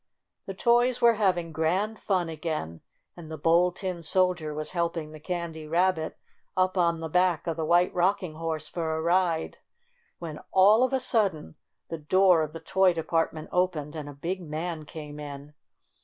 [0.47, 2.81] The toys were having grand fun again,
[3.15, 6.17] and the Bold Tin Soldier was helping the Candy Rabbit
[6.57, 9.59] up on the back of the White Rocking Horse for a ride,
[10.17, 11.53] when, all of a sudden,
[11.89, 15.53] the door of the toy department opened and a big man came in.